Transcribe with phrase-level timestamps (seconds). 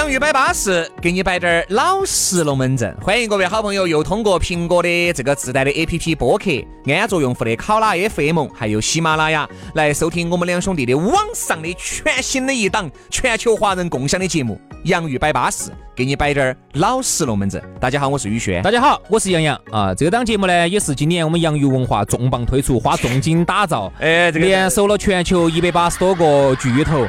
[0.00, 2.90] 洋芋摆巴士，给你摆点儿老实龙门阵。
[3.02, 6.44] 欢迎各位好朋友又通过苹果的这个自带的 APP 播客、
[6.86, 17.62] 安卓用户的考拉 FM，还有喜马拉雅来收听我们两兄弟的网上的全新的一档全球华人共享的节目《洋芋摆巴士》，给你摆点儿老实龙门阵。
[17.78, 18.62] 大家好，我是宇轩。
[18.62, 19.94] 大家好，我是杨洋啊。
[19.94, 27.06] 这档节目呢，也是今年我们洋芋文化重磅推出，花重金打造，哎，这个联手了全球一百八十多个巨头。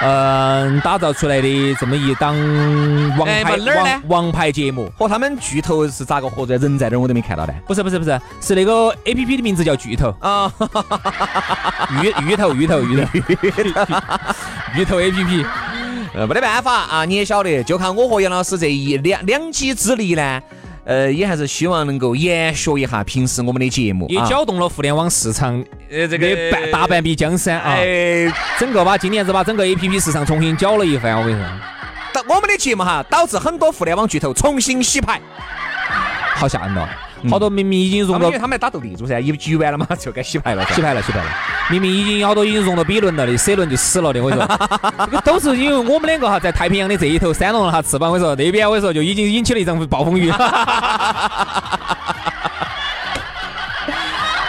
[0.00, 2.34] 嗯，打造出来的这么一档
[3.16, 6.56] 王牌王王牌节目，和他们巨头是咋个合作？
[6.56, 7.54] 人在哪儿我都没看到呢。
[7.66, 10.52] 不是不是不是，是那个 A P P 的名字叫巨头啊，
[12.02, 13.06] 芋芋头芋头芋头
[14.74, 15.46] 芋头 A P P，
[16.14, 20.42] 呃，没得办法啊，你也晓得，就看我和杨老师这一两两己之力呢。
[20.84, 27.76] 呃，也还是希望能够研学一下平时我们的节目，也搅动了互联网市场，呃，这个半大半壁江山啊！
[28.58, 31.48] 整个把今年子把整个 A P P 市场重新搅了一番，我跟你说，
[32.12, 35.20] 导我们的节目哈，导致很多互联网巨头重新洗牌，
[36.34, 36.88] 好吓人哦！
[37.30, 41.26] 好多明明已经融到，因为他们打斗地主噻，一局完了嘛，就该洗牌了，洗牌了，洗牌了。
[41.70, 44.22] 明明已经好多已经融到 B 轮了的，C 轮就死了的。
[44.22, 44.58] 我跟你说，
[45.06, 48.10] 这个都是因为我们两个哈，在太平洋的这一头扇动了哈翅膀。
[48.10, 50.32] 我跟你说，那边我跟你说就已经引起了一场暴风雨。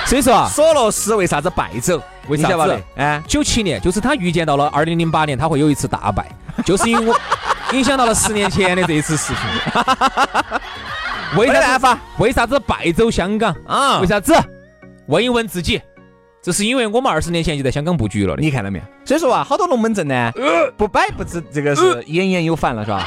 [0.06, 2.02] 所以说啊，索罗斯为啥子败走？
[2.28, 2.84] 为啥子？
[2.96, 6.30] 哎，九七年就是他预见到了二零零八年他会有一次大败，
[6.66, 7.20] 就是因为我
[7.74, 9.36] 影响到了十年前的这一次事情。
[11.38, 11.88] 为啥子？
[12.20, 14.00] 为啥子败走香港啊？
[14.00, 14.34] 为啥子？
[15.08, 15.82] 问一问自己，
[16.42, 18.42] 这是因为我们二十年前就在香港布局了的。
[18.42, 18.86] 你看到没有？
[19.06, 20.32] 所以说啊，好多龙门阵呢，
[20.78, 23.06] 不摆不知这个是言言有烦了，是吧？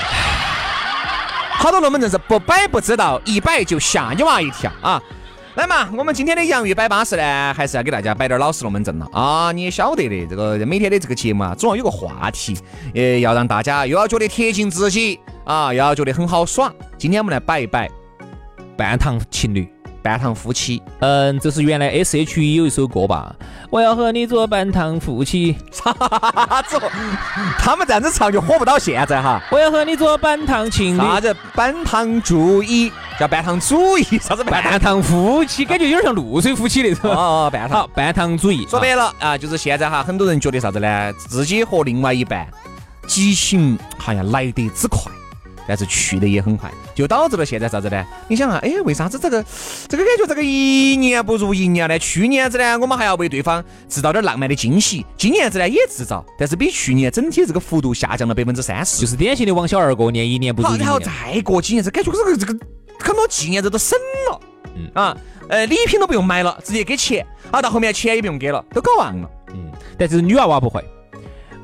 [1.59, 5.03] 好多龙门阵是不摆不知道，一摆就吓你娃一跳啊！
[5.55, 9.51] 来嘛，我们今天的洋芋摆巴士呢，还是要给大家摆点老实龙门阵了啊！
[9.53, 12.59] 你也晓得的，这个每天的这个节目啊，总要有个话题，
[12.95, 16.71] 呃，要让大家又要觉得贴近自己啊，又要觉得很好耍。
[16.99, 17.89] 今天我们来摆一摆。
[18.77, 19.67] 半糖情侣，
[20.03, 23.35] 半糖夫妻，嗯，这是原来 S H E 有一首歌吧？
[23.71, 25.93] 我要和你做半糖夫妻，啥
[26.63, 26.79] 子？
[27.59, 29.43] 他们这样子唱就火不到现在哈。
[29.51, 32.93] 我要和你做半糖情侣，啥子半糖主义？
[33.19, 34.05] 叫半糖主义？
[34.19, 35.65] 啥子半糖夫妻？
[35.65, 37.11] 感觉有点像露水夫妻那种。
[37.11, 38.67] 哦，半糖，半糖主义。
[38.69, 41.13] 说白了啊，就是现在哈，很多人觉得啥子呢？
[41.15, 42.47] 自己和另外一半
[43.07, 45.11] 激情，好像来得之快。
[45.67, 48.05] 但是去的也很快，就导致了现在啥子呢？
[48.29, 49.45] 你想啊，哎，为啥子这个
[49.89, 51.99] 这个感觉这个一年不如一年呢？
[51.99, 60.81] 去年子呢，我们还要为对方制造点浪漫的惊喜，今年子呢也制造，但是比去年整体这个幅度下降了百分之三十，就是典型的王小二过年，一年不如一年。
[60.81, 62.59] 然后再过几年，子感觉这个这个
[63.01, 63.99] 很多纪念日都省
[64.31, 64.41] 了，
[64.77, 65.17] 嗯啊，
[65.49, 70.85] 呃，礼品都不用买了，直接给钱，啊，到后面钱也不用给了，都搞忘了，嗯，但是女娃娃不会。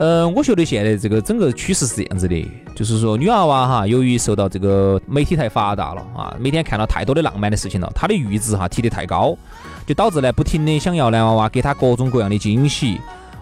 [0.02, 9.38] 嗯，我觉得现在这个整个趋势是这样子的，就是说女娃娃哈，由于受到这个媒体太发达了啊，每天看到太多的浪漫的事情了，她的阈值哈提得太高，
[9.86, 12.98] 就导致呢不停的想要男娃娃给她各种各样的惊喜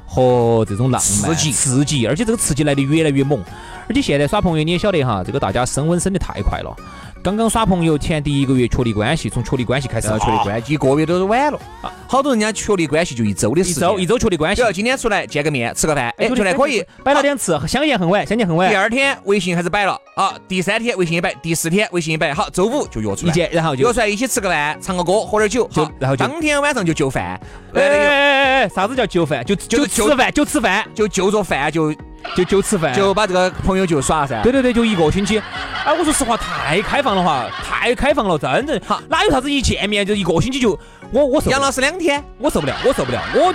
[0.07, 3.43] 和这种浪漫刺激刺激，而且这个刺激来的越来越猛，
[3.89, 6.77] 而且现在耍朋友你也晓得哈，这个大家升温升的太快了。
[7.23, 11.61] 刚刚耍朋友前第一个月确立关系，从确立关系开始，确立关系一个月都是晚了。
[12.09, 14.63] 好多人家确立关系就一周的时间，一周一周确立关系。
[14.73, 18.71] 今天出来见个面，吃个饭，哎，出来可以摆了两次，相见恨晚，相见恨晚。
[18.71, 27.39] 第二天微信还是摆了啊，第三天微信一摆，第四天微信一摆，好，周五就约出来，然后就约出来一起吃个饭，唱个歌，喝点酒，就然后当天晚上就就饭。
[27.75, 28.20] 哎
[28.69, 29.45] 啥子叫就饭？
[29.45, 31.95] 就就吃饭，就吃饭，就就着饭就。
[32.37, 34.43] 就就吃饭，就把这个朋友就耍噻。
[34.43, 35.39] 对对对，就一个星期。
[35.87, 40.79] 哎，我说实话，太开放了哈，太开放了，真正哈，哪有啥子一见面就一个星期就
[41.13, 43.55] 我我受杨老师两天，我受不了，我受不了，我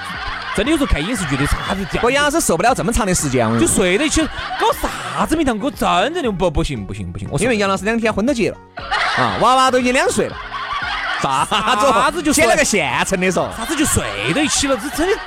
[0.55, 4.25] 真的有时候看影视剧的啥子我杨老师受不了这么长的时间，就睡在一起
[4.59, 7.27] 搞啥子名堂，我真正的不不行不行不行。
[7.31, 8.57] 我因为杨老师两天婚都结了
[9.15, 10.35] 啊，娃娃都已经两岁了，
[11.25, 15.19] 啥子啥子就写了个现成的嗦，啥子就睡到一起了，这真的。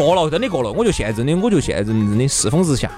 [0.00, 0.72] 过了，真的过了。
[0.72, 2.90] 我就现在真的，我就现在人真的世风日下，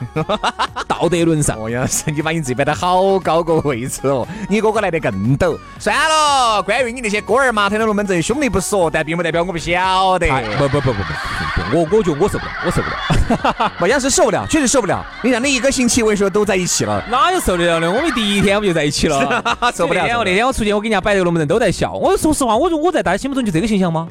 [0.86, 1.58] 道德沦丧。
[1.58, 5.58] 哦，杨老师，你把你自己摆得好高个位置哦，你哥哥来得更陡。
[5.78, 10.28] 算了，关于你那些哥儿嘛，他的龙门阵兄弟不说，但并不代表我不晓得。
[10.58, 13.72] 不不不不不不，我我觉得我受不了，我受不了。
[13.78, 15.04] 不，杨是受不了，确实受不了。
[15.22, 17.90] 你让你一个星期，我说都在一起了，哪有受得了的？
[17.90, 19.42] 我们第一天我们就在一起了，
[19.74, 20.06] 受不了。
[20.06, 21.92] 那天我出去，我给人家摆这个龙门阵都在笑。
[21.94, 24.08] 我说实话，我说我在大家心目中就这个形象吗？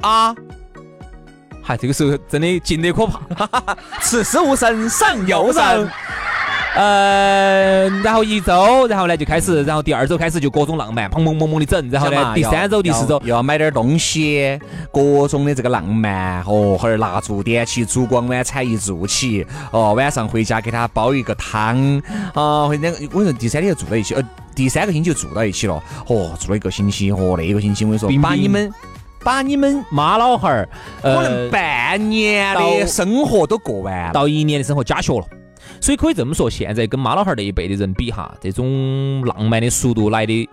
[0.00, 0.34] 啊？
[1.62, 5.88] 嗨，这个时候真的静得可怕， 此时无声胜有声。
[6.74, 11.90] 呃，然后一周，然后呢就开始，然后第二周开始就各种浪漫，砰砰砰砰的整。
[11.90, 14.58] 然后呢，第三周、第四周又要买点东西，
[14.90, 21.76] 各种的这个浪漫哦，哈儿蜡烛点起，烛光晚餐一做起，哦，晚上回家给他煲一个汤，
[22.32, 24.22] 啊，两个我说第三天就住到一起，呃，
[24.54, 25.74] 第三个星期就住到一起了，
[26.06, 28.72] 哦，住了一个星期，哦，那个星期我跟你说，把你们。
[29.24, 30.68] 把你们妈老汉儿，
[31.00, 35.26] 可能半年的生活都过完了，到一年的生活加学了，
[35.80, 40.48] 所以可以这么说，现在跟妈老汉儿那一辈的人比哈，这种浪漫的速度来的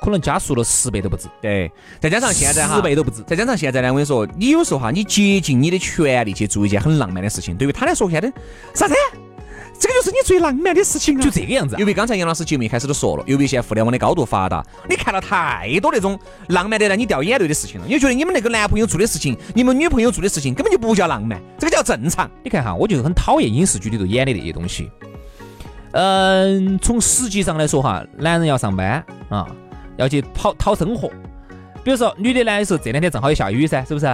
[0.00, 1.28] 可能加速了十倍都不止。
[1.40, 1.70] 对，
[2.00, 3.22] 再加上现在哈，十倍都不止。
[3.22, 8.32] 再加上现在呢，我跟你说，你有时候哈，你竭尽你的全力去做一件很浪漫的事情，对于他来说，现在
[8.74, 8.94] 啥子？
[9.78, 11.22] 这个就是你最浪漫的事情啊！
[11.22, 11.76] 就这个样子。
[11.78, 17.86] 由于刚才杨老师节目一开始都说了，由于现在互联网的高度发达，你看了太多那种浪漫的让你掉眼泪的事情了。
[17.88, 22.28] 你觉得你们那个男朋友做的事情，你们女朋友做的事情根本就不叫浪漫，这个叫正常。
[22.42, 24.90] 你看哈，我就很讨厌影视剧里头演的那些东西。
[25.92, 29.46] 嗯，从实际上来说哈，男人要上班啊，
[29.96, 31.08] 要去讨讨生活。
[31.84, 34.06] 比如说女的呢，有时候这两天正好也下雨噻，是不是？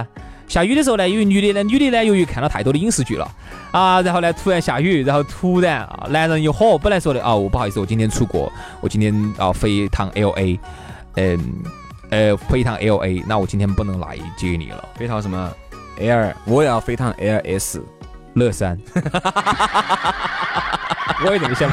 [0.47, 3.29] 下雨的时候呢，由于女的呢，女的呢，由于看了太多的影视剧了
[3.71, 10.59] 啊，然后呢，突然下雨，然后突然啊，男人一火，本来说的啊，我不好意思，我今天出国，我今天啊飞一趟 L A，
[11.15, 11.39] 嗯，
[12.09, 15.51] 呃，飞一趟 L A，那我今天不能来接你了，飞趟什么
[15.99, 16.33] ？L？
[16.45, 17.83] 我要飞趟 L S，
[18.33, 18.79] 乐山，
[21.25, 21.69] 我也这么想。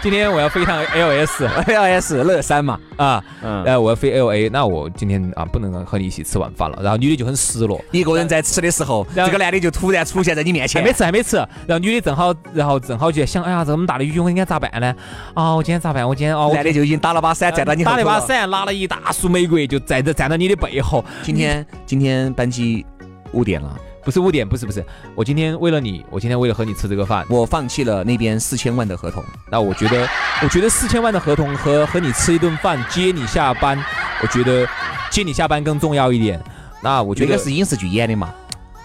[0.00, 6.78] 今天我要飞一趟 L S，L S 乐山嘛，啊，嗯，然后我要飞 L A，那我今天啊不能和你一起吃晚饭了。
[6.82, 14.92] 然后女的就很失落，一个人在吃的时候，这个男的就突然出现在你面前，还没吃还没吃，然后女的正好，然后正好就在想，哎呀，这么大的雨我应该咋办呢？
[15.34, 16.08] 啊，我今天咋办？
[16.08, 21.04] 我今天哦，男的就已经打了把伞站到你后打了把伞，拿了一大束玫瑰，就站在站到你的背后。
[21.22, 22.84] 今天今天班机
[23.30, 23.76] 五点了。
[24.04, 24.84] 不是污点，不是不是，
[25.14, 29.22] 我今天为了你，我今天为了和你吃这个饭，我放弃了那边四千万的合同。
[29.50, 30.08] 那我觉得，
[30.42, 33.78] 我觉得四千万的合同和和你吃一顿饭、接你下班，
[34.20, 34.66] 我觉得
[35.10, 36.42] 接你下班更重要一点。
[36.82, 38.34] 那我觉得这个是影视剧演的嘛，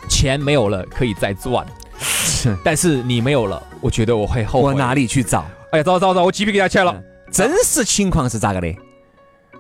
[0.08, 1.66] 钱没有了可以再赚，
[2.64, 4.68] 但是你没有了，我觉得我会后悔。
[4.68, 5.46] 我哪里去找？
[5.72, 7.04] 哎呀，找找找，我鸡皮疙瘩起来了。
[7.32, 8.76] 真实情况是咋个的？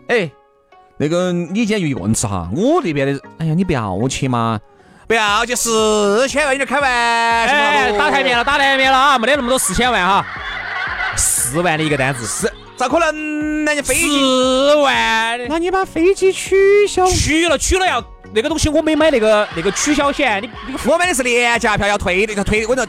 [0.07, 0.31] 哎，
[0.97, 4.59] 那个你今天就一个人吃哈，我那边的，哎呀，你不要去嘛。
[5.07, 9.17] 不要就四千万，你就开玩笑哎，打台面了，打台面了啊！
[9.17, 10.25] 没得那么多四千万哈，
[11.15, 13.73] 四万的一个单子，是咋可能那？
[13.73, 17.05] 你飞机四万，那你把飞机取消？
[17.07, 20.43] 取了，取了要那个东西，我没买那个那个取消险。
[20.43, 20.49] 你
[20.85, 22.85] 我买的是廉价票，要退那个退，我说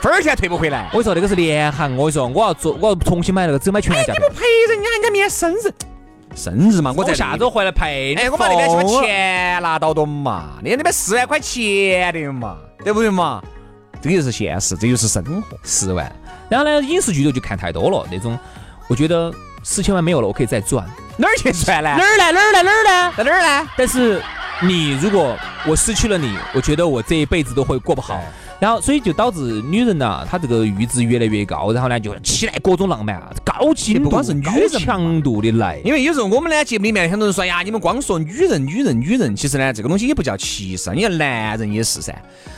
[0.00, 0.88] 分儿钱退不回来。
[0.92, 4.14] 我跟你说那个是联航，我跟你说我要做，我要重新买那个，只买全价票。
[4.14, 5.72] 你不赔人家人家明天生日？
[6.34, 8.22] 生日嘛，我在下周回来陪你。
[8.22, 10.58] 哎，我把那边什么钱拿到的嘛？
[10.62, 13.42] 你那边四万块钱的嘛，对不对嘛？
[14.00, 15.58] 这个就是现实，这就是生活。
[15.62, 16.10] 十万。
[16.48, 18.38] 然后呢，影视剧头就看太多了，那种
[18.88, 19.32] 我觉得
[19.62, 20.88] 四千万没有了，我可以再赚。
[21.16, 21.90] 哪儿去赚呢？
[21.90, 22.32] 哪儿来？
[22.32, 22.62] 哪儿来？
[22.62, 23.12] 哪儿来？
[23.16, 23.70] 在哪儿呢？
[23.76, 24.22] 但是
[24.62, 28.20] 你如果我失去了你，我觉得我这一辈子都会过不好。
[28.60, 29.40] 然后，所以就导致
[29.70, 35.80] 女人呐，她这个阈值越来越高，然后呢，就期待各种浪漫啊，高精不光是女人强度的来。
[35.82, 42.14] 因为有时候我们呢节目里面很多人说呀，你们光说女人、女人、女人，其实呢，这个东西也不叫歧视，你看男人也是噻。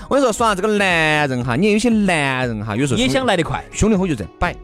[0.09, 4.55] 我跟你说，耍这个男人哈，你看有些男人哈，有时候也想来得快，兄弟伙就在摆。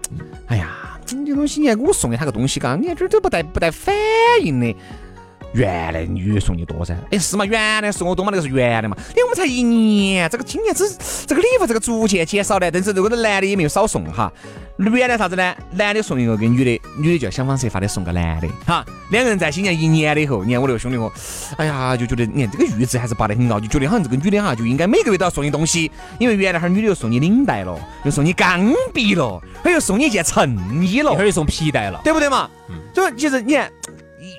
[0.49, 3.95] 哎呀，这东西你看我送给他个东西，嘎，你看这都不带不带反
[4.42, 4.75] 应的。
[5.52, 7.44] 原来女送你多噻，哎是嘛？
[7.44, 8.30] 原来送我多嘛？
[8.30, 8.96] 那个是原来嘛？
[9.10, 10.84] 因为我们才一年，这个今年只
[11.26, 14.32] 这个礼物这个逐渐减少的，但是这个男的也没有少送哈。
[14.76, 15.54] 原来啥子呢？
[15.72, 18.84] 男的送一个给女的，女的就要想方设法的送个男的哈。
[19.10, 21.10] 两个人在新年一年了以后，你看我那个兄弟伙，
[21.56, 25.90] 哎呀就觉得你看这个阈值还是拔得很高，就觉得好像这个女的哈就应该每个月都要送你东西，
[26.20, 32.48] 因为原来哈女的又送你领带了，又送你钢笔了，还又送你一件衬衣了，一会儿又送皮带了，对不对嘛？
[32.68, 32.76] 嗯。
[32.94, 33.72] 所以其实你看。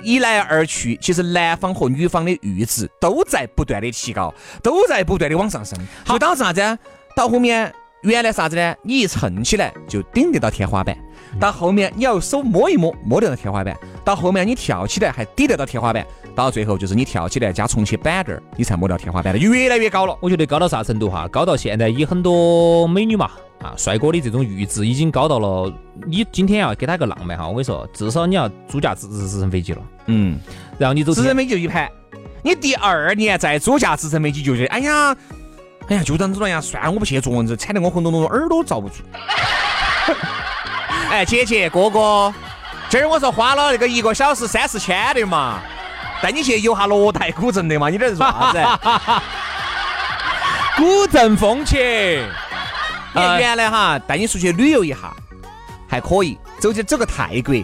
[0.04, 6.78] 一来二去，其实男方和女方的阈值都在不断的提高，都在不断的往上升，就导致啥子？
[7.16, 8.76] 到后面原来啥子呢？
[8.84, 10.98] 你一蹭起来就顶得到天花板，
[11.38, 20.18] 到后面你要手摸一摸，摸得到天花板，到后面你跳起来还抵得到天花板，到最后就是你跳起来加重起板凳儿，你才摸到天花板的，越来越高了。
[20.22, 21.28] 我觉得高到啥程度哈？
[21.28, 23.32] 高到现在以很多美女嘛
[23.62, 25.72] 啊帅哥的这种阈值已经高到了，
[26.08, 30.40] 你今天要给他个浪漫哈，我跟你说，至少你要租架直直升飞机了，嗯，
[30.78, 31.90] 然后你走直升飞机就一盘，
[32.42, 35.16] 你第二年再租架直升飞机就觉得，哎呀，
[35.88, 38.96] 哎呀，就这样子了呀，算了，我不去坐，这踩得我红彤彤耳朵遭不住。
[41.10, 42.32] 哎，姐姐哥哥，
[42.88, 45.60] 今儿我说花了那个一个小时三四千的嘛，
[46.22, 48.60] 带你去游下罗带古镇的嘛，你这是做啥子？
[50.78, 51.80] 古镇风情。
[53.12, 55.12] 你看原来哈带你出去旅游一下
[55.88, 57.56] 还可以，走起走个泰国，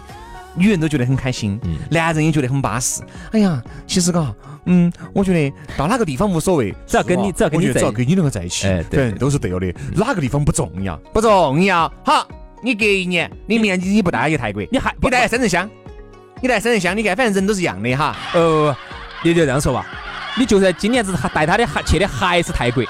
[0.56, 3.00] 女人都觉得很开心，男人也觉得很巴适。
[3.30, 4.34] 哎呀，其实嘎，
[4.64, 9.72] 嗯，我觉得到哪个地方无所谓，只要跟你只要跟你只要跟你两个在一起，哎对都是对了的。
[9.94, 10.96] 哪个地方不重要？
[11.14, 11.90] 不重要。
[12.04, 12.26] 好，
[12.62, 15.68] 你隔一年，你明年你不带去泰国，你还你带深圳乡，
[16.40, 18.16] 你带深圳乡，你看反正人都是一样的哈。
[18.32, 18.76] 呃，
[19.22, 19.86] 你就这样说吧，
[20.36, 22.82] 你就算今年子还带他的还去的还是泰国。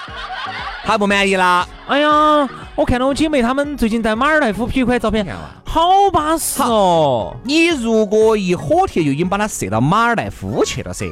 [0.85, 5.27] 他不满意啦，哎呀，我看到我姐妹她们最近在马尔代夫 P 一款照片，
[5.65, 7.37] 好巴适哦。
[7.43, 11.11] 你如果一火贴就已经把他射到马尔代夫去了噻，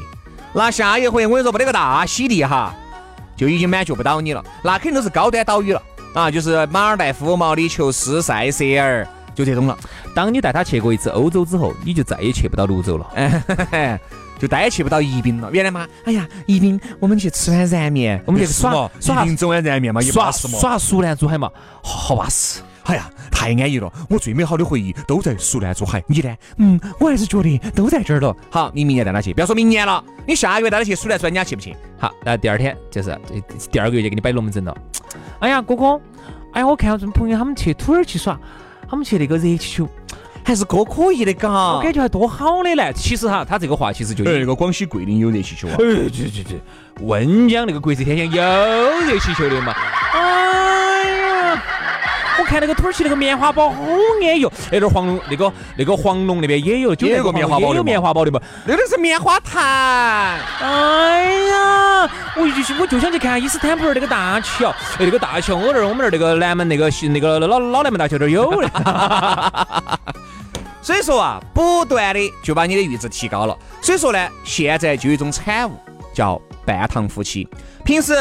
[0.52, 2.73] 那下一回我跟你说，不得个大洗地哈，
[3.37, 5.82] 就已经满足不到你了，那肯定都是高端岛屿了
[6.14, 9.76] 啊，就是马尔代夫、毛里求斯、塞舌尔，就这种了。
[10.14, 13.06] 当你带他去过一次欧洲之后，你就再也去不到泸州了。
[13.14, 14.00] 哎，
[14.38, 15.50] 就再也去不到宜宾了。
[15.52, 20.30] 原来嘛，哎呀，宜宾我们去吃碗燃面，我们去耍耍宜宾整碗燃面嘛，也耍。
[20.30, 21.50] 耍蜀南珠海嘛，
[21.83, 22.61] 好巴适。
[22.85, 23.91] 哎呀，太安逸了！
[24.09, 26.03] 我最美好的回忆都在蜀南珠海。
[26.07, 26.37] 你呢？
[26.59, 28.35] 嗯，我还是觉得都在这儿了。
[28.50, 31.75] 好，你明年带他去，不要说明年了，你下个月带他去熟男专家去不去？
[31.99, 34.76] 好，那第二天就是这第二个月就给你摆龙门阵了。
[35.38, 36.00] 哎呀，哥哥，
[36.53, 38.38] 哎呀，我看我这朋友他们去土耳其耍，
[38.88, 39.88] 他们去那个热气球，
[40.45, 41.76] 还是哥可以的嘎。
[41.76, 42.93] 我感觉还多好的嘞。
[42.95, 45.75] 其实哈，他这个话其实就哎，那个广西桂林有热气球啊。
[45.75, 46.61] 哎，对对对，
[47.00, 48.43] 温江那个国色天香有
[49.07, 49.73] 热气球的嘛。
[50.12, 50.63] 哎呀，
[52.38, 54.53] 我看那个土耳其那个棉花堡好安逸哦。
[54.71, 58.41] 那点黄龙那个那个黄龙那边也有，就也有个棉花也有棉花堡的嘛。
[58.64, 59.62] 那个是棉花糖。
[59.62, 64.71] 哎呀，我就我就想去看伊斯坦布尔那个大桥。
[64.71, 68.69] 哎，那个大桥，我这儿我们这儿那个南门那个那个老老南门大桥这儿有的。
[70.83, 73.57] 所以说啊，不断的就把你的阈值提高了。
[73.81, 75.79] 所以说呢，现在就有一种产物
[76.12, 77.49] 叫半糖夫妻。
[77.85, 78.14] 平时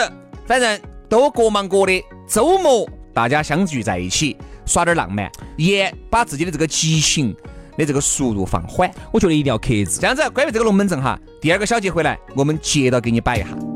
[0.46, 0.80] 反正
[1.10, 7.36] 都各忙各的，周末大家相聚在一起耍点浪漫，也把自己的这个激情
[7.78, 8.90] 的这个速度放缓。
[9.12, 10.00] 我觉得一定要克制。
[10.00, 13.73] 这样子，关于这个龙门阵哈，第二个小节回来，我们接着给你摆一下。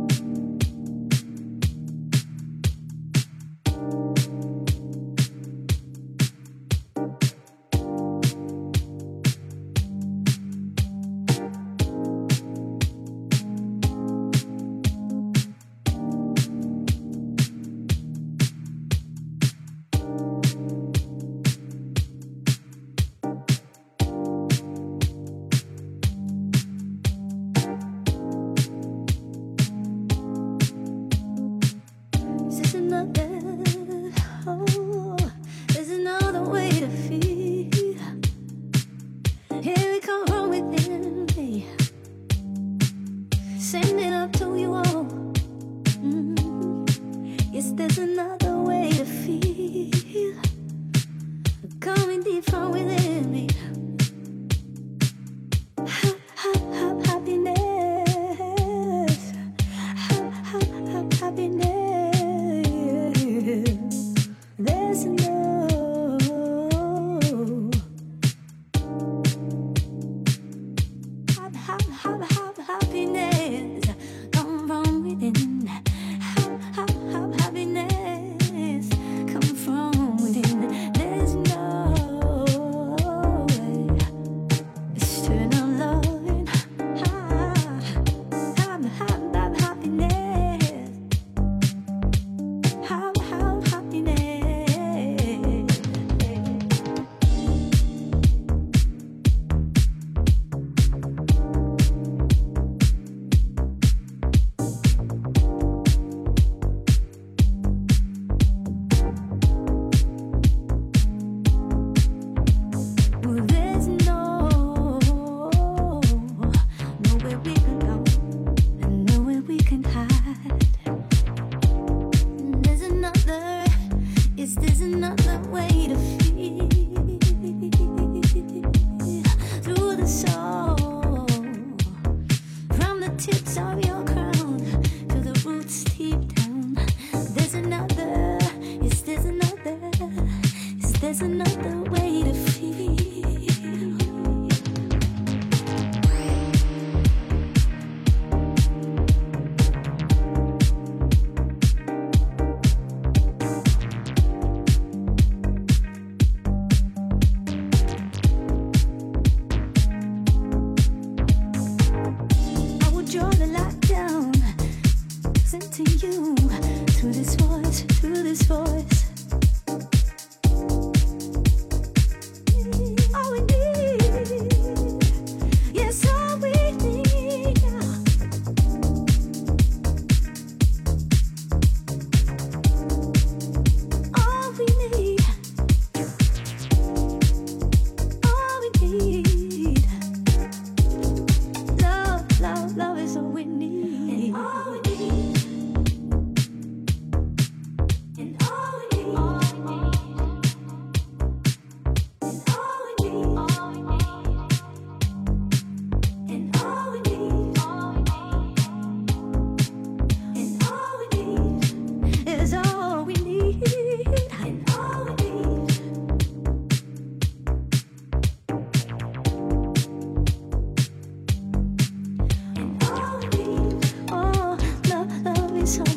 [225.67, 225.96] so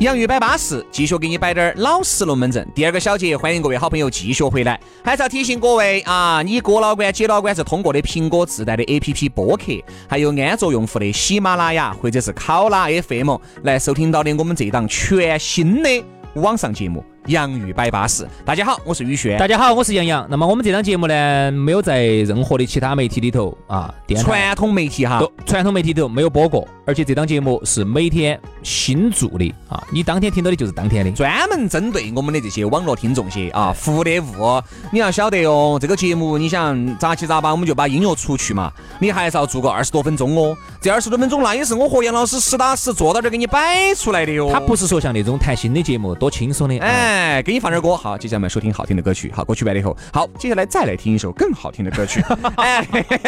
[0.00, 2.64] 洋芋摆巴适，继续给你摆点儿老实龙门阵。
[2.72, 4.78] 第二个小节，欢迎各位好朋友继续回来。
[5.02, 9.64] 还是要提醒各位啊，你哥老倌、姐老倌是通过的苹果自带的 APP 播客，
[10.08, 18.24] 还有安卓用户的喜马拉雅或者是考拉 FM 来收听到的我们这档全新的网上节目《洋芋摆巴士》。
[18.44, 19.38] 大家好，我是宇轩。
[19.38, 20.26] 大家好，我是杨洋。
[20.30, 31.12] 那么我们这档节目呢，没有在任何的其他媒体里头啊，电台传统媒体哈，传统媒体里头没有播过，而且这档节目是每天新做的啊，你当天听到的就是当天的。
[31.12, 40.56] 专门针对我们的这些网络听众些啊，服的务，你要晓得哦，这个节目你想杂七杂八，我们就把音乐除去嘛，你还是要做个二十多分钟哦。
[40.80, 44.48] 这二十多分钟那也是我和杨老师实打实坐到这儿给你摆出来的哟。
[44.50, 49.32] 他不是说像那种谈心的节目多轻松的，哎，哎，给你放点歌，好，接下来我们收听好听的歌曲。
[49.34, 52.22] 好，歌曲完了以后，好，接下来再来听一首更好听的歌曲。
[52.56, 52.86] 哎，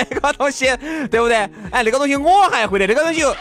[0.09, 0.67] 这个东西
[1.11, 1.39] 对不对？
[1.73, 3.35] 哎，那个东西我还会的，那个东西又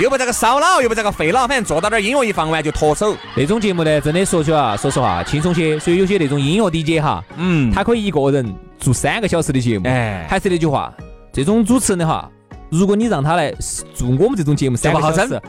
[0.00, 3.16] 又不咋个烧脑，又不咋个费脑，反正坐到那儿音乐一放完就脱手。
[3.36, 5.78] 那种节目呢，真的说句啊，说实话轻松些。
[5.78, 9.88] 所以有些那种音乐 DJ 哈，嗯，他可以一个人做三个小时的节目。
[9.88, 10.92] 哎还是那句话，
[11.32, 12.28] 这种主持人的话，
[12.70, 13.52] 如果你让他来
[13.94, 15.40] 做我们这种节目三个小时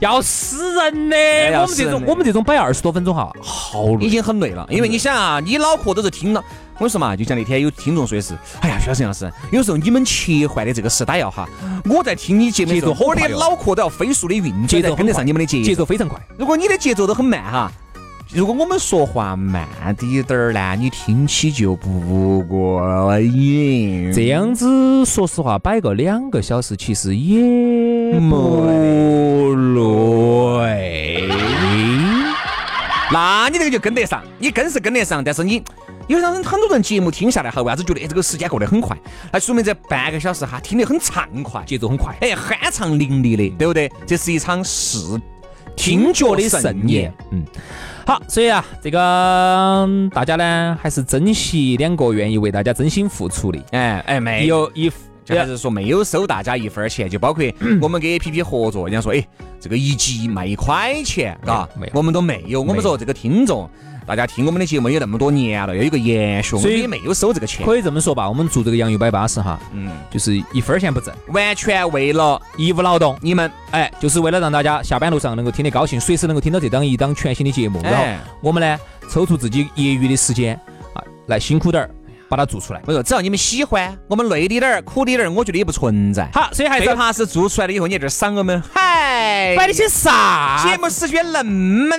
[0.00, 1.16] 要死人的。
[1.60, 4.06] 我们这种我们这种摆二十多分钟哈，好累。
[4.06, 6.42] 已经很累了，因为你想啊，你脑壳都是听了。
[6.74, 11.48] 我跟你说嘛，就像那天有听众说的是，哎呀，徐老师，杨老师，有时候你们切换的这个时代要哈，
[11.86, 16.20] 我在听你节目的时候，我的脑壳都要飞速的运转，跟得上你们的节奏节奏非常快。
[16.36, 17.72] 如果你的节奏都很慢哈，
[18.32, 19.64] 如果我们说话慢
[19.96, 24.12] 滴点儿呢，你听起就不过瘾。
[24.12, 28.64] 这样子，说实话，摆个两个小时，其实也不
[29.76, 31.28] 累。
[33.12, 35.62] 那你这个就跟得上，你跟是跟得上，但是你
[36.08, 38.96] 有让人很多人节目听下来哈，为啥子觉得这个时间过得很快？
[39.30, 42.12] 那说明这半个小时哈听得很畅快，节奏很快。
[42.20, 43.88] 哎酣畅淋漓的，对不对？
[44.04, 44.98] 这是一场视
[45.76, 47.44] 听觉的盛宴。，嗯，
[48.06, 49.00] 好，所以啊，这个
[49.88, 54.46] 嗯大家呢还是珍惜两个愿意为大家真心付出的，哎哎，没。
[54.46, 54.88] 有一
[55.26, 57.44] 就还是说没有收大家一分儿钱，就包括
[57.82, 59.26] 我们跟 A P P 合作，人家说，哎，
[59.60, 62.62] 这个一集卖一块钱，嘎没有，我们都没有。
[62.62, 63.68] 我们说这个听众，
[64.06, 73.18] 大家听我们的节目有那么多年了，要有个延续，我所以们也没有收这个钱，可以这么说吧，我们做这个洋芋摆巴士哈，嗯，就是一分钱不挣，完全为了义务劳动。
[73.20, 77.80] 你们，哎，就是为了让大家下班路上能够听得高兴，随时能够听到这档一档全新的节目。
[77.82, 78.78] 然后哎，我们呢，
[79.10, 80.54] 抽出自己业余的时间
[80.94, 81.90] 啊，来辛苦点儿
[82.28, 82.80] 把它做出来。
[82.86, 86.30] 我说只要你们喜欢，我们累滴点儿、苦滴点儿，我觉得也不存在。
[86.32, 90.62] 好，所以还是最怕是做出来了以后，你在这儿赏我们，嗨，摆的些啥？
[90.64, 91.96] 节目时间那么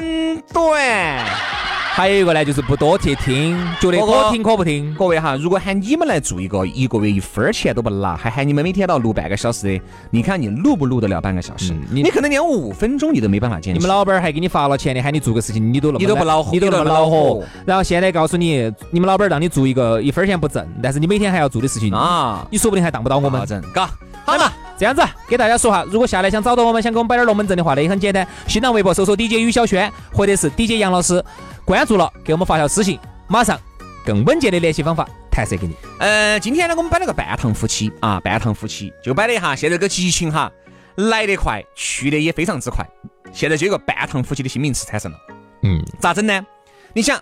[0.54, 1.77] 短。
[1.98, 4.94] 还有一个呢，就是不多去听，觉得可听可不听。
[4.94, 9.82] 各位哈，如果喊你们来做一个一个月一分儿钱都不拿，还喊你们每天都要录半个小时的，
[10.12, 11.74] 你看你录不录得了半个小时？
[11.74, 13.80] 嗯你你可能连五分钟你都没办法坚持。
[13.80, 17.44] 你们老板儿还给你发了钱的，喊你做个事情，你都那么你都不恼火你都那么恼火火。
[17.66, 23.44] 然后现在告诉你，你们老板儿让你做一个一分钱不挣，但是你每天还要做的事情，啊，你说不定还当不到我们好。
[23.44, 23.90] 整，嘎，
[24.24, 31.24] 好嘛，，这样子给大家说哈，如果下来想找到我们，想给我们摆点龙门阵的话呢，也很简单，新浪微博搜索 DJ 于小轩或者是 DJ 杨老师，
[31.66, 33.60] 关注了给我们发条私信，马上
[34.06, 35.76] 更稳健的联系方法弹射给你。
[36.00, 40.52] 呃，今天呢，我们摆了个半糖夫妻啊，半糖夫妻就摆了一下，现在这个激情哈，
[40.96, 42.86] 来得快，去的也非常之快，
[43.34, 45.18] 现在就有个半糖夫妻的新名词产生了。
[45.64, 46.46] 嗯，咋整呢？
[46.94, 47.20] 你想，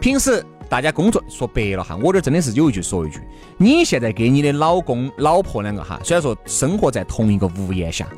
[0.00, 3.20] 平时大家工作说白了哈，我这儿真的是有一句说一句，
[3.56, 8.08] 你现在跟你的老公、老婆两个哈，虽然说生活在同一个屋檐下，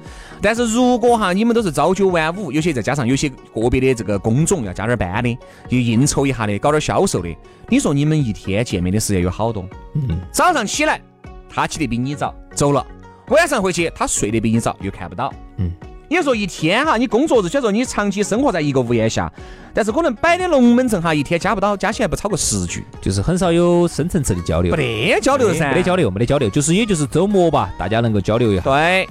[0.40, 7.36] 但是如果哈你们都是朝九晚五，有些再加上有些个别的这个工种要加点班的，就应酬一下的，搞点销售的，
[7.68, 9.68] 你说你们一天见面的时间有好多？
[9.94, 11.00] 嗯，早上起来，
[11.48, 12.84] 他起得比你早，走了；
[13.28, 15.32] 晚上回去，他睡得比你早，又看不到。
[15.58, 15.72] 嗯，
[16.08, 19.30] 你说一天哈，你工作日虽然说你长期生活在一个屋檐下，
[19.74, 28.62] 但是可能摆的龙门阵哈，一天加不到，加起来不超过十句，就是很少有深层次的交流，没得交流噻，没得交流，没得交流，就是也就是周末吧，大家能够交流一下。
[28.62, 29.08] 对，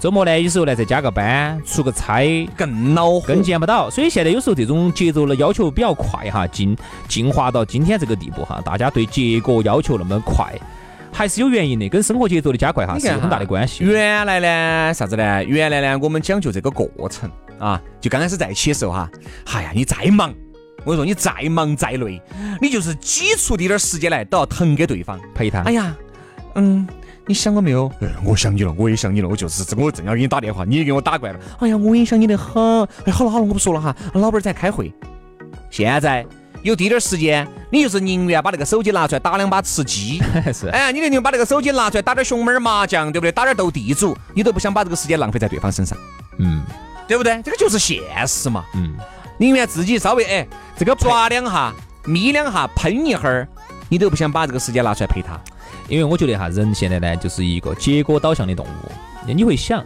[0.00, 2.24] 周末呢，有时候呢再加个班，出个差，
[2.56, 3.90] 更恼火，更见不到。
[3.90, 6.74] 所以现在有时候这种节奏的要求比较快哈，进
[7.06, 10.58] 进化到今天这个地步哈，大家对结果要求那么快，
[11.12, 13.84] 还是有原因的，跟生活节奏的加快哈是有很大的关系。
[13.84, 15.44] 原来呢，啥子呢？
[15.44, 19.10] 原来呢，我们讲究这个过程啊，就刚开始在一起的时候哈，
[19.52, 20.32] 哎呀，你再忙，
[20.84, 22.20] 我跟你说，你再忙再累，
[22.60, 25.20] 你就是挤出滴点儿时间来，都要腾给对方。
[25.34, 25.94] 陪他哎，呀，
[26.54, 26.86] 嗯，
[27.26, 27.86] 你想我没有？
[28.00, 31.40] 哎，我想你了，我也想你了，我就是我正要给你打电话，你也给我打过来了。
[31.58, 32.82] 哎呀，我也想你得很。
[33.04, 34.92] 哎，好了好了，我不说了哈，老板儿在开会。
[35.70, 36.24] 现在
[36.62, 40.20] 有滴点儿时间，你就是宁愿把那个手机拿出来打两把吃鸡。
[40.52, 43.32] 是哎，你宁愿把那个手机拿出来打点熊猫儿麻将，对不对？
[43.32, 45.96] 打点斗地主，你都不想把这个时间浪费在对方身上。
[46.38, 46.62] 嗯，
[47.08, 47.40] 对不对？
[47.42, 48.64] 这个就是现实嘛。
[48.74, 48.94] 嗯，
[49.38, 50.46] 宁愿自己稍微哎，
[50.76, 51.72] 这个抓两下、
[52.04, 53.48] 眯两下、喷一会儿，
[53.88, 55.40] 你都不想把这个时间拿出来陪他。
[55.88, 58.92] 因为我觉得哈，人现在呢就是一个结果导向的动物，
[59.26, 59.84] 你会想，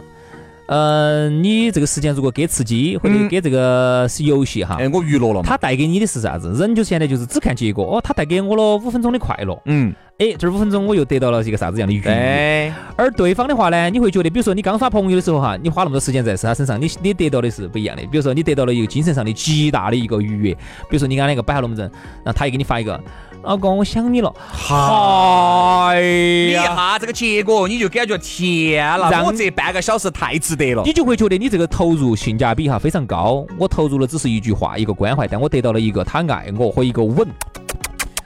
[0.67, 5.43] 嗯、你这个时间如果给吃鸡或者嗯给这个是游戏哈，哎，我娱乐了嘛。
[5.45, 6.51] 它带给你的是啥子？
[6.53, 12.03] 人就现在就是只看结果，哦，他带给我了五分钟的快乐，嗯，哎，这五分钟我又得到了一个啥子样的愉悦。
[12.03, 18.01] 对，而对方的话呢，你会觉得，比如说你刚耍朋友的时候哈，你花那么多时间在他身上，你你得到的是不一样的。
[18.03, 20.53] 比如说你得到了一个精神上的极大的一个愉悦，
[20.89, 21.89] 比如说你刚那个摆下龙门阵，
[22.23, 22.99] 然后他也给你发一个，
[23.45, 30.81] 老公我想你了，嗨你一呀，下这个结果，你就感觉天了，让我这半个小时太值得了。
[30.83, 33.45] 你就会觉得你这个投入性价比哈非常高。
[33.59, 37.27] 我投入了只是一句话，一个关怀，但我得到了一个他爱我和一个吻。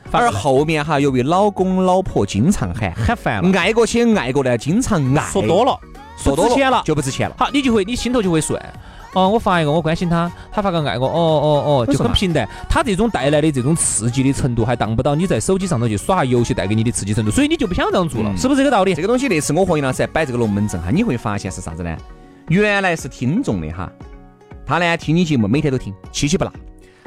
[0.10, 5.78] 而后面哈，由于老公老婆经常喊，喊烦了，爱过去爱过来，经常爱，说多了，
[6.18, 7.36] 说多不值钱了就不值钱了。
[7.38, 8.58] 好，你就会你心头就会算。
[9.14, 12.48] 哦，我发一个我关心他，他发个爱我，哦哦哦，就很平淡。
[12.70, 19.02] 他这种带来的这种刺激的程度，还当不到你在手机上头去耍下游戏带给你的刺激程度，所以你就不想这样做了，嗯是不是这个道理这？
[19.02, 21.98] 个东西那次我和杨老师摆这个龙门阵哈，你会发现是啥子呢？
[22.50, 23.92] 原来是听众的哈，
[24.66, 26.54] 他呢听你节目每天都听，七七不落。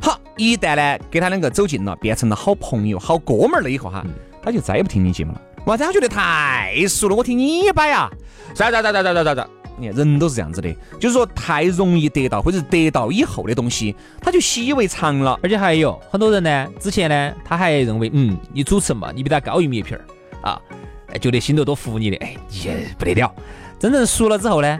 [0.01, 4.05] 好，一旦呢跟他两个走近了，变成了好朋友、好哥们儿了以后哈，
[4.43, 5.41] 他就再也不听你节目了。
[5.67, 5.87] 为啥？
[5.87, 8.11] 他觉得太熟了，我听你摆呀，
[8.55, 9.49] 啥啥啥啥啥啥啥啥。
[9.77, 15.39] 你看人都是这样子的，就是说太容易得到或者得到以后的东西，他就习以为常了。
[15.43, 20.05] 而且还有很多人呢，之前呢，他还认为，嗯，你主持嘛，你比他高一米一片儿
[20.49, 20.61] 啊，
[21.13, 23.35] 哎，觉得心头多服你的，哎，也不得了。
[23.79, 24.79] 真正熟了之后呢，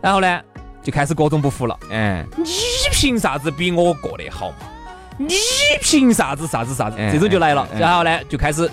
[0.00, 0.40] 然后呢，
[0.82, 1.76] 就开始各种不服了。
[1.90, 2.46] 嗯，你
[2.92, 4.56] 凭啥子比我过得好嘛？
[5.18, 5.34] 你
[5.80, 6.96] 凭啥子啥子啥子？
[6.98, 8.70] 哎这种就来了，然后呢，就开始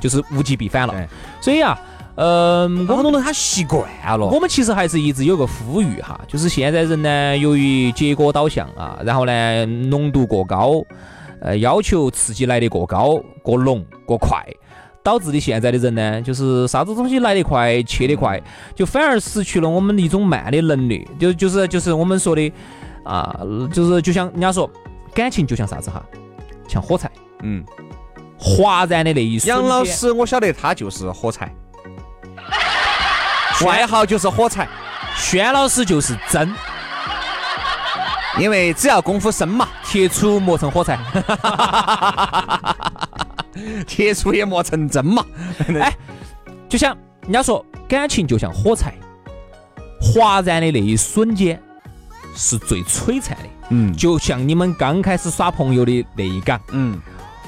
[0.00, 1.08] 就是物极必反了。
[1.40, 1.78] 所以啊，
[2.16, 4.26] 嗯，我们很多人他习惯了。
[4.26, 10.82] 我们其实还是一直有个呼吁哈，就是现在人呢，由于结果导向啊，然后呢浓度过高，
[11.40, 14.44] 呃，要求刺激来得过高、过浓、过快。
[15.02, 18.42] 导致的现在的人呢，就是啥子东西来得快、去得快，
[18.74, 21.06] 就反而失去了我们一种慢的能力。
[21.18, 22.50] 就就是就是我们说的
[23.04, 23.38] 啊，
[23.70, 24.70] 就是就像人家说，
[25.12, 26.02] 感情就像啥子哈，
[26.66, 27.10] 像火柴，
[27.42, 27.62] 嗯，
[28.38, 29.54] 哗然的那一瞬间。
[29.54, 31.54] 杨老师，我晓得他就是火柴，
[33.62, 34.68] 外号就是火柴，
[35.16, 36.52] 轩老师就是真，
[38.38, 40.98] 因为只要功夫深嘛，铁杵磨成火柴。
[43.86, 45.24] 铁杵也磨成针嘛。
[45.80, 45.94] 哎，
[46.68, 48.92] 就像人家说，感情就像火柴，
[50.00, 51.62] 哗然的那一瞬间
[52.34, 53.96] 是最璀璨的，嗯。
[53.96, 57.00] 就像你们刚开始耍朋友的那一杆，嗯，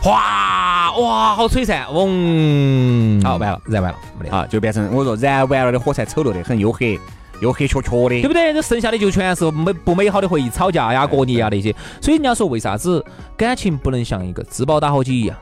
[0.07, 6.97] 哗，哇，好璀璨，嗡，好完了，燃完了，没得，啊，就变成我说燃完了的火柴丑陋的很，又黑
[7.43, 8.21] 又黑黢黢的。
[8.21, 8.55] 对不对？
[8.55, 11.75] 这剩下的就全是美不美好的回忆，吵架呀、过年呀那些。
[12.01, 13.05] 所以人家说，为啥子
[13.37, 15.37] 感情不能像一个自爆打火机一样？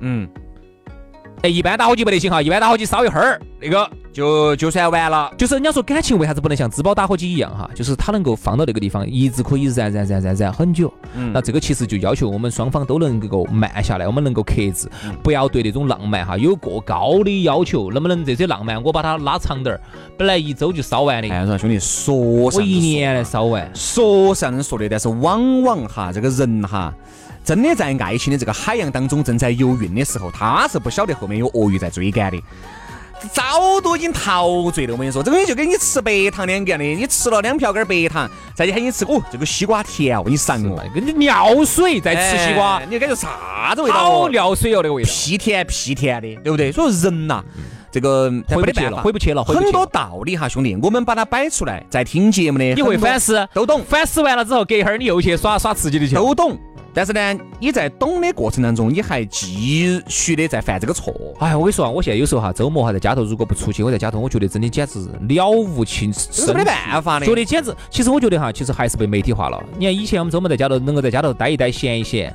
[0.00, 0.28] 嗯，
[1.42, 5.32] 哎，一般打火机不得行哈，一般打火机烧一会儿，那个就就算完了。
[5.36, 7.70] 就是人家说感情为啥子不能像滋宝打火机一样哈？
[7.74, 10.92] 就是它能够放到那个地方，一直可以燃燃燃燃燃很久。
[11.14, 14.88] 嗯那这个其实就要求我们双方都能够慢下来，我们能够克制，
[15.22, 17.90] 不要对那种浪漫哈有过高的要求。
[17.92, 19.80] 能不能这些浪漫我把它拉长点儿？
[20.16, 23.70] 本来一周就烧完的，哎，说兄弟，说我一年来烧完。
[23.74, 26.92] 说是这样说的，但是往往哈，这个人哈，
[27.48, 32.38] 真的在爱情的这个海洋当中正在游泳的时候，他是不晓得后面有鳄鱼在追赶的。
[33.32, 44.28] 早都已经陶醉了，我跟你说，这个东西就跟你吃白糖两个样的，你吃了两瓢根白糖，再去喊你吃，哦，这个西瓜甜哦，你赏哦，跟你尿水在吃西瓜哎，你感觉啥子味道好哦？
[44.28, 45.08] 尿水哦，那个味道。
[45.10, 46.70] 屁甜屁甜的，对不对？
[46.70, 47.42] 所以人呐，
[47.90, 53.82] 这个回不去了，回不去了，很多道理哈，兄弟，我们把它摆出来，在听节目的你会反思，都懂。
[53.88, 56.14] 反思完了之后，隔一会儿你又去耍耍刺激的去。
[56.14, 56.56] 都懂，
[56.94, 61.14] 但是呢，你在懂的过程当中，你还继续的在犯这个错。
[61.38, 64.98] 哎，我跟你说啊，我现在有时候哈，周末哈在家头，如果不出去，我在家头，我觉得真的简直
[65.28, 67.26] 了无情这是没得办法的。
[67.26, 69.62] 觉得简直，其实我觉得哈，其实还是被媒体化了。
[69.78, 72.34] 你看以前我们周末在家头能够在家头待一待、闲一闲，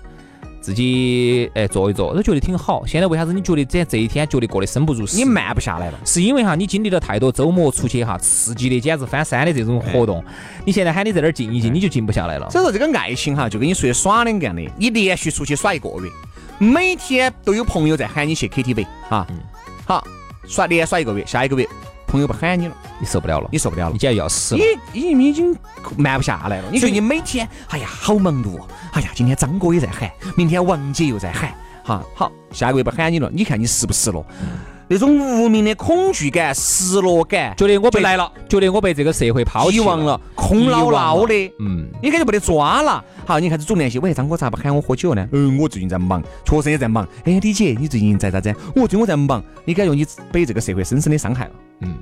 [0.63, 2.85] 自己哎坐一坐，都觉得挺好。
[2.85, 5.17] 现在为啥子你觉得这这一天觉得过得生不如死？
[5.17, 5.99] 你慢不下来了。
[6.05, 10.23] 是因为哈，你经历了太多周末出去哈刺激的简直翻山的这种活动，
[10.65, 12.49] 你现在喊你在那儿静一静，你就静不下来了。
[12.49, 16.09] 所以说这个爱情哈，就跟你出去耍两个样的，你连续出去耍一个月，
[16.59, 19.27] 每天都有朋友在喊你去 KTV 哈，
[19.85, 20.01] 好
[20.47, 21.67] 耍连耍一个月，下一个月
[22.13, 23.97] 朋友不喊你了，你受不了了，你受不了了你。
[23.97, 24.61] 简直要死了
[24.93, 24.99] 你。
[24.99, 25.57] 已经已经
[25.97, 31.51] 慢不下来了，你觉得你每天，哎呀，好忙碌哦，哎呀，今天张哥也在喊，明天王姐又在喊，
[31.83, 34.23] 哈，好，下个月不喊你了，你看你是不是了？
[34.87, 41.53] 那种无名的恐惧感、失落感，觉得我被来了，觉得我被这个社会抛弃遗忘了，空落落的。
[41.59, 43.99] 嗯，你感觉没得抓了，好，你开始主动联系。
[43.99, 45.27] 喂，张哥咋不喊我喝酒呢？
[45.31, 47.07] 嗯，我最近在忙，确实也在忙。
[47.23, 48.53] 哎，李姐，你最近在咋子？
[48.75, 49.43] 我最近我在忙。
[49.65, 51.51] 你感觉你被这个社会深深的伤害了。
[51.81, 51.95] 嗯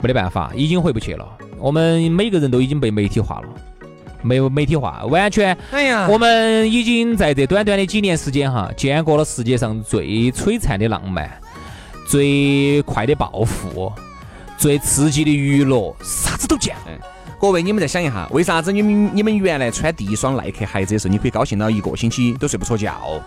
[0.00, 1.26] 没得办法，已经回不去了。
[1.58, 3.48] 我们每个人都已经被媒体化了，
[4.22, 5.56] 没有媒体化，完全。
[5.70, 11.30] 哎呀我们已经在这短短的几年时间哈，见过了世界上最璀璨的浪漫，
[12.08, 13.92] 最快的暴富，
[14.56, 16.74] 最刺激的娱乐，啥子都见。
[17.38, 23.22] 各位，你们再想一下，为啥子你们你们原来穿第一双耐克鞋子的时候，你可以高兴到一个星期都睡不着觉？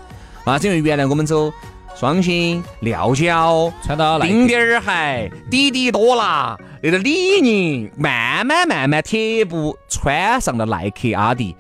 [0.45, 1.53] 啊，是因为原来我们走
[1.95, 11.55] 双星、料脚、穿到耐克丁儿鞋、滴滴多啦那个李宁，慢慢慢慢贴步穿上了耐克、阿迪，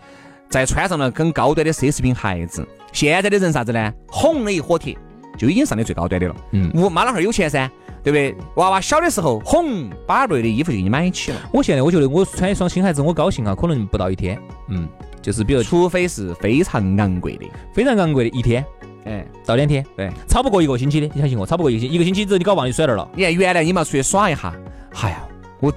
[0.49, 2.67] 再穿上了更高端的奢侈品鞋子。
[2.91, 3.93] 现在的人啥子呢？
[4.07, 4.97] 红了一火铁，
[5.41, 6.35] 就已经上的最高端的了。
[6.51, 7.67] 嗯我妈老汉儿有钱噻，
[8.03, 8.35] 对不对？
[8.55, 11.37] 娃娃小的时候哄，把类的衣服就给你买起了。
[11.51, 14.39] 我现在我觉得我穿一双新鞋子，我高兴啊，可能不到一天。
[14.69, 14.87] 嗯，
[15.19, 18.63] 就是比如除非是非常昂贵的，非常昂贵的一天
[19.05, 20.11] 哎，到两天，对。
[20.27, 23.09] 超不过一个星期的，你相信我，超不过一个星期，一个星期之后你搞忘你甩那儿了。
[23.15, 24.53] 你看原来你们要出去耍一下，
[25.01, 25.23] 哎呀，
[25.59, 25.71] 我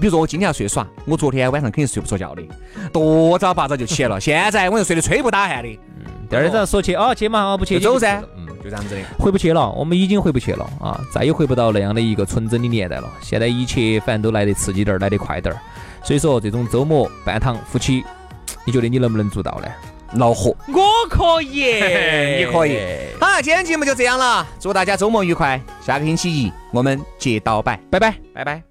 [0.00, 2.42] 比如说我今天要出去耍，我昨天晚上肯定睡不着觉的，
[2.92, 4.18] 多早八早就起来了。
[4.22, 5.78] 现在我就睡得吹不打鼾的，
[6.28, 9.00] 第二天早上说去哦去嘛，哦不去就走噻，嗯，就这样子的。
[9.18, 13.10] 回不去了，我们已经回不去了啊，再也回不到那样的一个纯真的年代了。
[13.22, 15.58] 现在一切反正都来得刺激点儿，来得快点儿。
[16.02, 18.04] 所以说，这种周末半堂夫妻，
[18.64, 19.68] 你觉得你能不能做到呢？
[20.12, 21.74] 恼火，我可以，
[22.38, 22.78] 你可以。
[23.20, 25.60] 好，今天节目就这样了，祝大家周末愉快。
[25.84, 28.14] 下个星期一我们接到拜，拜拜。
[28.34, 28.67] 拜拜。